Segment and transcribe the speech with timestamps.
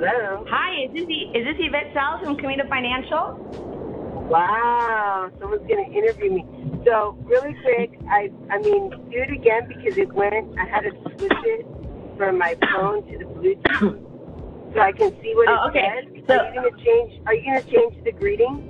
[0.00, 0.46] Hello.
[0.48, 3.36] Hi, is this is this Yvette Salles from Comida Financial?
[4.32, 6.46] Wow, someone's gonna interview me.
[6.86, 10.58] So really quick, I I mean do it again because it went.
[10.58, 11.66] I had to switch it
[12.16, 15.84] from my phone to the Bluetooth so I can see what it Oh, okay.
[15.92, 16.24] says.
[16.26, 17.20] So- are you gonna change?
[17.26, 18.64] Are you gonna change the greeting?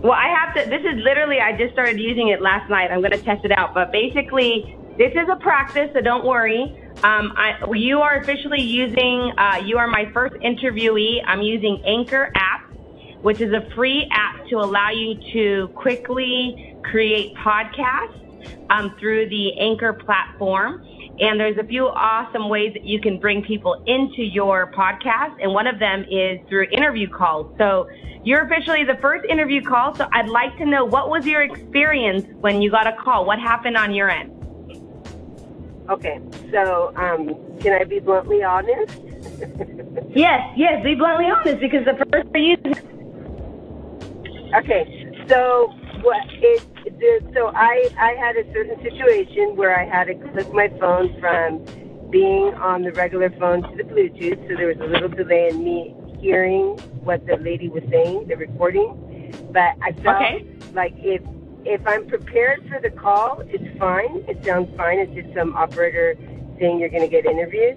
[0.00, 0.70] Well, I have to.
[0.70, 1.40] This is literally.
[1.40, 2.92] I just started using it last night.
[2.92, 3.74] I'm going to test it out.
[3.74, 6.78] But basically, this is a practice, so don't worry.
[7.02, 9.32] Um, I, you are officially using.
[9.36, 11.20] Uh, you are my first interviewee.
[11.26, 12.72] I'm using Anchor app,
[13.20, 18.16] which is a free app to allow you to quickly create podcasts
[18.70, 20.82] um, through the Anchor platform.
[21.18, 25.36] And there's a few awesome ways that you can bring people into your podcast.
[25.40, 27.54] And one of them is through interview calls.
[27.58, 27.88] So
[28.24, 29.94] you're officially the first interview call.
[29.94, 33.24] So I'd like to know what was your experience when you got a call?
[33.24, 34.35] What happened on your end?
[35.90, 36.18] Okay.
[36.52, 37.28] So um,
[37.62, 38.92] can I be bluntly honest?
[40.14, 42.56] Yes, yes, be bluntly honest because the first are you.
[44.56, 45.68] Okay, so
[46.00, 46.62] what it
[46.98, 51.12] the, so I I had a certain situation where I had to click my phone
[51.20, 51.60] from
[52.10, 55.62] being on the regular phone to the Bluetooth, so there was a little delay in
[55.62, 59.50] me hearing what the lady was saying, the recording.
[59.52, 60.46] But I felt Okay.
[60.72, 61.20] like if
[61.66, 64.24] if I'm prepared for the call, it's fine.
[64.28, 64.98] It sounds fine.
[65.00, 66.14] It's just some operator
[66.60, 67.76] saying you're going to get interviewed.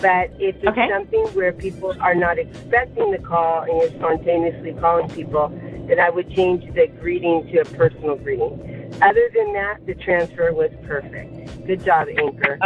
[0.00, 0.88] But if it's Okay.
[0.90, 5.48] something where people are not expecting the call and you're spontaneously calling people,
[5.88, 8.94] then I would change the greeting to a personal greeting.
[9.02, 11.66] Other than that, the transfer was perfect.
[11.66, 12.58] Good job, Anchor.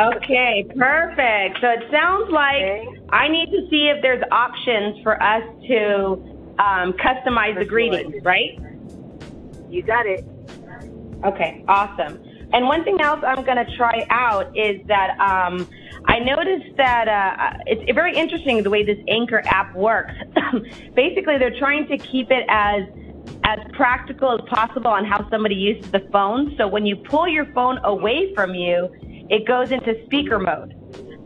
[0.00, 1.58] Okay, perfect.
[1.60, 2.88] So it sounds like Okay.
[3.10, 6.18] I need to see if there's options for us to
[6.58, 8.58] um, customize the greeting, right?
[9.72, 10.24] You got it.
[11.24, 12.22] Okay, awesome.
[12.52, 15.66] And one thing else I'm going to try out is that um,
[16.04, 20.12] I noticed that uh, it's very interesting the way this Anchor app works.
[20.94, 22.82] Basically, they're trying to keep it as
[23.44, 26.54] as practical as possible on how somebody uses the phone.
[26.58, 28.88] So when you pull your phone away from you,
[29.30, 30.74] it goes into speaker mode.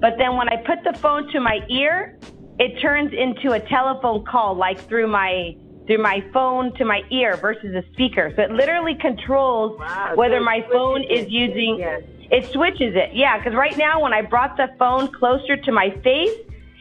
[0.00, 2.18] But then when I put the phone to my ear,
[2.58, 7.36] it turns into a telephone call, like through my through my phone to my ear
[7.36, 8.32] versus a speaker.
[8.36, 11.76] So it literally controls Wow, whether my phone is using.
[11.78, 12.02] Yes.
[12.30, 13.38] It switches it, yeah.
[13.38, 16.36] Because right now, when I brought the phone closer to my face,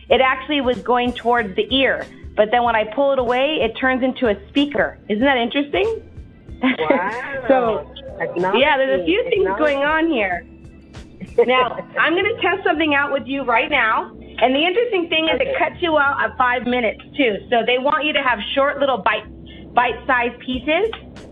[0.10, 2.06] it actually was going towards the ear.
[2.36, 4.98] But then when I pull it away, it turns into a speaker.
[5.10, 6.02] Isn't that interesting?
[6.64, 7.44] Wow.
[7.48, 8.60] so Technology.
[8.60, 9.74] yeah, there's a few things Technology.
[9.74, 10.46] going on here.
[11.46, 14.15] Now, I'm going to test something out with you right now.
[14.42, 17.38] And the interesting thing is it cuts you out at five minutes too.
[17.50, 19.24] So they want you to have short little bite
[19.74, 20.88] bite-sized pieces.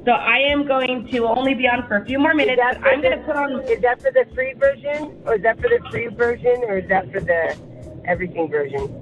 [0.05, 2.61] So I am going to only be on for a few more minutes.
[2.61, 5.69] I'm going to put on is that for the free version, or is that for
[5.69, 7.57] the free version, or is that for the
[8.05, 8.99] everything version?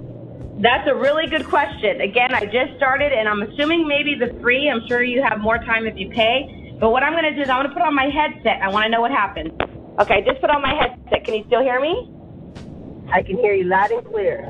[0.62, 2.00] That's a really good question.
[2.00, 4.70] Again, I just started and I'm assuming maybe the free.
[4.70, 6.76] I'm sure you have more time if you pay.
[6.78, 8.62] But what I'm going to do is I'm going to put on my headset.
[8.62, 9.50] I want to know what happens.
[9.98, 11.24] Okay, I just put on my headset.
[11.24, 12.12] Can you still hear me?
[13.12, 14.48] I can hear you loud and clear.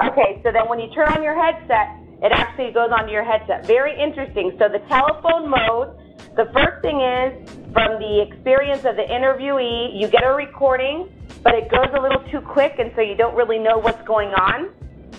[0.00, 3.66] Okay, so then when you turn on your headset, it actually goes onto your headset.
[3.66, 4.52] Very interesting.
[4.58, 5.98] So the telephone mode,
[6.36, 11.08] the first thing is from the experience of the interviewee, you get a recording,
[11.42, 14.28] but it goes a little too quick, and so you don't really know what's going
[14.30, 14.70] on.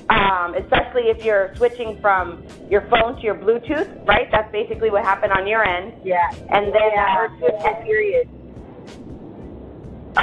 [0.09, 4.30] Um, especially if you're switching from your phone to your Bluetooth, right?
[4.31, 5.94] That's basically what happened on your end.
[6.03, 6.30] Yeah.
[6.50, 8.30] And then, yeah, uh, switching period.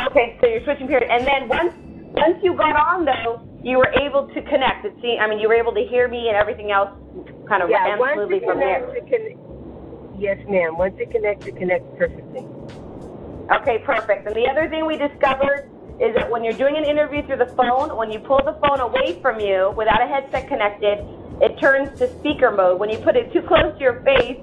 [0.06, 1.74] Okay, so you're switching period, and then once
[2.14, 4.84] once you got on though, you were able to connect.
[4.84, 6.90] It see, I mean, you were able to hear me, and everything else
[7.48, 8.88] kind of Yeah, ran smoothly from there.
[10.18, 10.76] Yes, ma'am.
[10.76, 12.44] Once it connects, it connects perfectly.
[13.50, 14.26] Okay, perfect.
[14.26, 15.66] And the other thing we discovered
[15.98, 18.80] is that when you're doing an interview through the phone, when you pull the phone
[18.80, 21.02] away from you without a headset connected,
[21.40, 22.78] it turns to speaker mode.
[22.78, 24.38] When you put it too close to your face,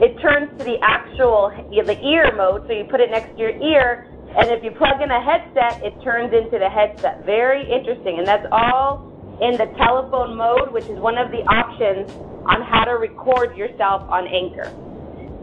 [0.00, 2.64] it turns to the actual the ear mode.
[2.68, 4.06] So you put it next to your ear,
[4.36, 7.24] and if you plug in a headset, it turns into the headset.
[7.24, 12.10] Very interesting, and that's all in the telephone mode, which is one of the options
[12.46, 14.70] on how to record yourself on Anchor.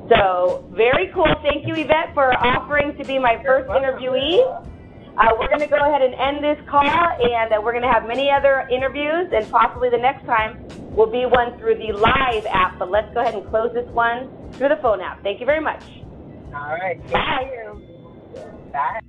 [0.09, 1.29] So very cool.
[1.43, 4.41] Thank you, Yvette, for offering to be my first interviewee.
[5.17, 7.91] Uh, we're going to go ahead and end this call, and uh, we're going to
[7.91, 10.65] have many other interviews, and possibly the next time
[10.95, 12.79] will be one through the live app.
[12.79, 15.21] But let's go ahead and close this one through the phone app.
[15.21, 15.83] Thank you very much.
[16.55, 16.99] All right.
[17.11, 17.88] Bye.
[18.73, 18.99] Bye.